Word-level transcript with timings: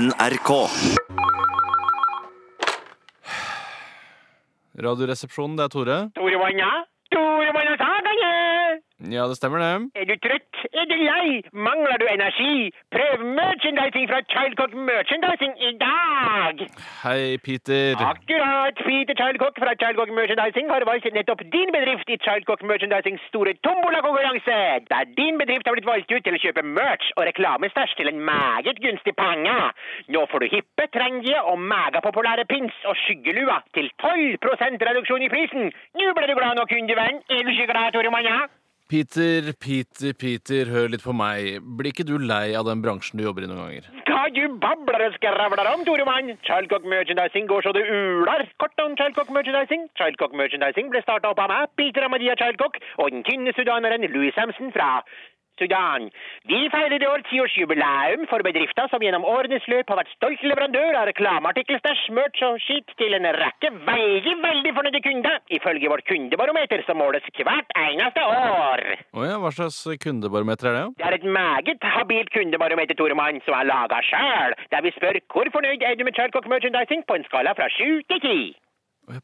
NRK. 0.00 0.50
Radioresepsjonen, 4.80 5.58
det 5.58 5.64
er 5.66 5.72
Tore. 5.74 5.96
Toremanna? 6.16 6.70
Toremanna 7.12 7.74
Sagane! 7.82 8.59
Ja, 9.08 9.24
det 9.28 9.36
stemmer 9.40 9.58
det. 9.64 9.72
Er 9.96 10.04
du 10.04 10.16
trøtt? 10.20 10.56
Er 10.76 10.84
du 10.84 10.96
lei? 11.00 11.40
Mangler 11.56 11.96
du 12.02 12.04
energi? 12.04 12.68
Prøv 12.92 13.22
merchandising 13.38 14.04
fra 14.10 14.20
Childcock 14.32 14.74
Merchandising 14.76 15.54
i 15.68 15.70
dag! 15.80 16.60
Hei, 17.04 17.38
Peter. 17.46 17.96
Akkurat! 17.96 18.76
Peter 18.84 19.16
Childcock 19.20 19.56
fra 19.62 19.72
Childcock 19.80 20.12
Merchandising 20.18 20.68
har 20.68 20.84
valgt 20.90 21.08
nettopp 21.16 21.46
din 21.54 21.72
bedrift 21.72 22.12
i 22.12 22.20
Childcock 22.26 22.60
Merchandisings 22.72 23.24
store 23.32 23.56
tombola-konkurranse, 23.64 24.58
der 24.92 25.08
din 25.16 25.40
bedrift 25.40 25.64
har 25.64 25.78
blitt 25.78 25.88
valgt 25.88 26.12
ut 26.12 26.28
til 26.28 26.36
å 26.36 26.42
kjøpe 26.44 26.68
merch 26.76 27.08
og 27.16 27.24
reklamestæsj 27.30 27.96
til 28.02 28.12
en 28.12 28.20
meget 28.28 28.84
gunstig 28.84 29.16
penge. 29.16 29.58
Nå 30.12 30.28
får 30.28 30.44
du 30.44 30.52
hippe, 30.58 30.90
trendy 30.92 31.32
og 31.40 31.56
megapopulære 31.72 32.44
pins 32.52 32.84
og 32.84 33.00
skyggelua 33.06 33.62
til 33.72 33.88
12% 34.04 34.88
reduksjon 34.92 35.24
i 35.24 35.32
prisen. 35.32 35.72
Nå 35.96 36.12
ble 36.12 36.28
du 36.28 36.36
glad 36.36 36.60
nå, 36.60 36.68
kundevenn. 36.68 37.24
Er 37.32 37.46
du 37.48 37.54
ikke 37.56 37.72
glad, 37.72 37.94
Tore 37.96 38.12
Manja? 38.12 38.42
Peter, 38.90 39.52
Peter, 39.54 40.12
Peter, 40.18 40.66
hør 40.66 40.88
litt 40.90 41.04
på 41.06 41.12
meg. 41.14 41.60
Blir 41.78 41.92
ikke 41.92 42.06
du 42.08 42.16
lei 42.18 42.56
av 42.58 42.66
den 42.66 42.82
bransjen 42.82 43.20
du 43.20 43.22
jobber 43.22 43.46
i 43.46 43.50
noen 43.50 43.60
ganger? 43.62 43.86
Hva 44.08 44.24
du 44.34 44.56
babler 44.64 45.04
og 45.06 45.14
skravler 45.14 45.70
om, 45.70 45.84
Toremann? 45.86 46.32
Childcock 46.48 46.88
Merchandising 46.90 47.46
går 47.52 47.68
så 47.68 47.74
det 47.76 47.84
uler. 47.86 48.48
Kort 48.58 48.82
om 48.82 48.98
Childcock 48.98 49.30
Merchandising. 49.30 49.86
Childcock 50.00 50.34
Merchandising 50.34 50.90
ble 50.90 51.04
starta 51.06 51.30
opp 51.30 51.38
av 51.44 51.52
meg, 51.54 51.70
Peter 51.78 52.08
Amadia 52.08 52.34
Childcock, 52.40 52.82
og 52.98 53.14
den 53.14 53.22
tynne 53.30 53.54
sudaneren 53.54 54.10
Louis 54.10 54.34
Samson 54.34 54.74
fra 54.74 54.96
Sudan. 55.60 56.08
Vi 56.48 56.60
feirer 56.72 57.02
i 57.02 57.08
år 57.08 57.22
tiårsjubileum 57.28 58.24
for 58.30 58.44
bedrifter 58.46 58.88
som 58.92 59.02
gjennom 59.04 59.26
årenes 59.28 59.66
løp 59.72 59.92
har 59.92 60.00
vært 60.00 60.12
stolt 60.14 60.44
leverandør 60.46 60.96
av 61.02 61.08
reklameartikler, 61.10 61.82
stæsj, 61.82 62.06
merch 62.16 62.40
og 62.48 62.60
skitt 62.64 62.94
til 63.00 63.16
en 63.18 63.28
rekke 63.36 63.72
veldig, 63.90 64.36
veldig 64.46 64.72
fornøyde 64.78 65.02
kunder, 65.04 65.36
ifølge 65.58 65.92
vårt 65.92 66.08
kundebarometer 66.08 66.84
som 66.88 67.00
måles 67.02 67.28
hvert 67.36 67.76
eneste 67.76 68.24
år. 68.24 68.79
Hva 69.40 69.50
slags 69.56 69.78
kundebarometer 70.04 70.68
er 70.68 70.74
det? 70.76 70.86
Det 71.00 71.06
er 71.08 71.14
et 71.16 71.28
meget 71.40 71.84
habilt 71.96 72.32
kundebarometer, 72.34 72.94
Toremann, 72.98 73.40
som 73.46 73.54
er 73.56 73.68
laga 73.72 74.00
sjøl, 74.04 74.56
der 74.72 74.82
vi 74.84 74.90
spør 74.96 75.16
hvor 75.32 75.48
fornøyd 75.54 75.80
er 75.86 75.94
du 75.96 76.04
med 76.04 76.16
Childcock 76.18 76.48
Merchandising 76.52 77.06
på 77.08 77.16
en 77.16 77.24
skala 77.28 77.54
fra 77.56 77.68
sju 77.76 78.02
til 78.10 78.20
ti. 78.26 78.40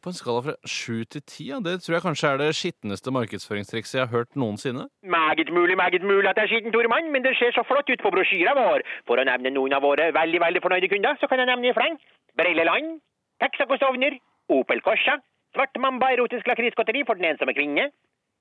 På 0.03 0.11
en 0.11 0.17
skala 0.17 0.41
fra 0.47 0.55
sju 0.77 1.05
til 1.13 1.23
ti, 1.33 1.51
ja. 1.51 1.61
Det 1.67 1.75
tror 1.83 1.97
jeg 1.97 2.05
kanskje 2.07 2.31
er 2.33 2.41
det 2.41 2.49
skitneste 2.61 3.13
markedsføringstrikset 3.19 3.99
jeg 3.99 4.07
har 4.07 4.15
hørt 4.17 4.33
noensinne. 4.41 4.89
Meget 5.19 5.53
mulig, 5.59 5.77
meget 5.83 6.03
mulig 6.03 6.31
at 6.31 6.41
det 6.41 6.47
er 6.47 6.53
skitten, 6.55 6.73
Toremann, 6.73 7.13
men 7.13 7.23
det 7.27 7.37
ser 7.39 7.53
så 7.53 7.67
flott 7.69 7.93
ut 7.93 8.03
på 8.03 8.15
brosjyra 8.17 8.57
vår. 8.57 8.87
For 9.07 9.21
å 9.21 9.29
nevne 9.29 9.53
noen 9.53 9.77
av 9.77 9.85
våre 9.85 10.09
veldig, 10.17 10.41
veldig 10.47 10.65
fornøyde 10.65 10.91
kunder, 10.95 11.21
så 11.21 11.29
kan 11.29 11.43
jeg 11.43 11.53
nevne 11.53 11.71
i 11.71 11.77
fleng. 11.77 12.01
Brilleland, 12.41 12.99
Texaco 13.43 13.77
Stovner, 13.77 14.17
Opel 14.49 14.81
Corsa, 14.81 15.21
Svart 15.55 15.79
Mamba 15.81 16.11
erotisk 16.13 16.49
lakrisgodteri 16.51 17.05
for 17.07 17.21
den 17.21 17.31
ensomme 17.31 17.55
kvinne, 17.57 17.91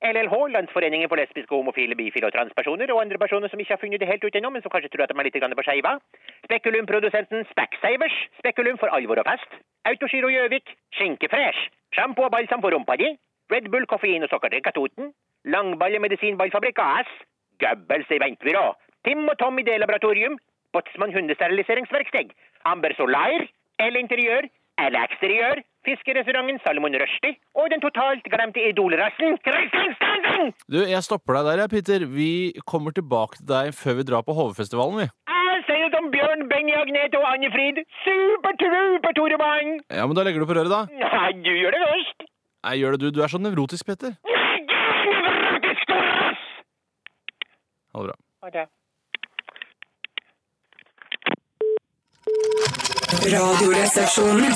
LLH, 0.04 0.36
Landsforeningen 0.52 1.10
for 1.10 1.16
lesbiske, 1.16 1.56
homofile, 1.56 1.96
bifile 1.96 2.28
og 2.28 2.34
transpersoner, 2.36 2.92
og 2.94 3.02
andre 3.02 3.18
personer 3.18 3.48
som 3.48 3.60
ikke 3.60 3.74
har 3.74 3.82
funnet 3.82 4.00
det 4.00 4.10
helt 4.10 4.24
ut 4.24 4.36
ennå, 4.36 4.50
men 4.52 4.62
som 4.62 4.72
kanskje 4.74 4.92
tror 4.94 5.06
at 5.06 5.14
de 5.14 5.20
er 5.20 5.28
litt 5.30 5.58
på 5.60 5.66
skeiva. 5.68 5.94
Spekulum-produsenten 6.48 7.46
Specsavers, 7.52 8.18
Spekulum 8.40 8.78
for 8.78 8.92
alvor 8.92 9.22
og 9.24 9.30
fest. 9.30 9.56
Autogiro 9.86 10.30
Gjøvik, 10.30 10.76
Skinkefresh, 10.98 11.70
sjampo 11.96 12.28
og 12.28 12.32
balsam 12.32 12.62
for 12.62 12.76
rumpa 12.76 12.98
di. 13.00 13.16
Red 13.54 13.70
Bull, 13.72 13.86
koffein 13.86 14.26
og 14.26 14.30
sukkerdrikk 14.32 14.68
av 14.72 14.76
Toten. 14.76 15.14
Langballe 15.46 16.02
medisinballfabrikk 16.02 16.82
AS. 16.82 17.12
Goebbels 17.62 18.10
eventbyrå. 18.12 18.66
Tim 19.06 19.28
og 19.30 19.38
Tom 19.38 19.60
i 19.62 19.66
D-laboratorium. 19.68 20.40
Botsmann 20.74 21.14
hundesteriliseringsverksted. 21.14 22.34
Amber 22.66 22.96
Solar. 22.98 23.46
L 23.80 24.00
Interiør. 24.02 24.50
L 24.82 24.98
Eksteriør. 25.04 25.62
Fiskerestauranten 25.86 26.60
Salomon 26.64 26.96
Rushdie. 27.02 27.38
Og 27.60 27.70
den 27.74 27.82
totalt 27.84 28.26
glemte 28.32 28.62
idolrassen 28.70 29.38
Kristianstanden! 29.46 30.54
Du, 30.72 30.80
jeg 30.90 31.02
stopper 31.06 31.38
deg 31.40 31.48
der, 31.50 31.64
jeg, 31.66 31.74
Peter. 31.76 32.06
Vi 32.18 32.30
kommer 32.70 32.96
tilbake 32.96 33.40
til 33.40 33.48
deg 33.52 33.72
før 33.78 34.00
vi 34.00 34.08
drar 34.10 34.26
på 34.28 34.36
Hovefestivalen, 34.38 35.04
vi. 35.06 35.08
Jeg 35.32 35.64
sier 35.70 35.92
som 35.94 36.10
Bjørn, 36.14 36.48
Benny, 36.52 36.74
Agnete 36.78 37.20
og 37.22 37.28
Annefrid. 37.32 37.82
Supertruper, 38.04 39.16
Toremann! 39.18 39.78
Ja, 39.90 40.06
men 40.06 40.18
da 40.18 40.26
legger 40.28 40.44
du 40.44 40.50
på 40.50 40.58
røret, 40.58 40.74
da. 40.74 40.84
Nei, 40.92 41.32
du 41.46 41.52
gjør 41.54 41.78
det 41.78 41.84
først. 41.86 42.26
Nei, 42.66 42.76
gjør 42.82 42.98
det 42.98 43.06
du. 43.06 43.12
Du 43.16 43.22
er 43.24 43.32
så 43.32 43.40
nevrotisk, 43.42 43.88
Peter. 43.88 44.18
Nei, 44.28 44.58
du 44.68 44.76
er 44.76 45.06
nevrotisk, 45.14 45.86
Thomas! 45.92 46.42
Ha 47.96 48.04
det 48.04 48.10
bra. 48.12 48.18
Ha 48.46 48.54
det. 48.58 48.66
Radioresepsjonen. 53.24 54.56